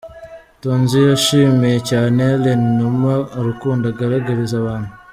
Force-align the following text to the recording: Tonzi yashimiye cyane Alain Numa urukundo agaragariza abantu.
Tonzi 0.61 0.97
yashimiye 1.09 1.77
cyane 1.89 2.19
Alain 2.35 2.61
Numa 2.77 3.13
urukundo 3.39 3.83
agaragariza 3.91 4.55
abantu. 4.63 4.91